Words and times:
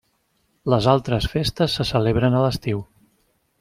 Les 0.75 0.87
altres 0.93 1.29
festes 1.35 1.79
se 1.81 1.87
celebren 1.93 2.39
a 2.39 2.45
l'estiu. 2.49 2.87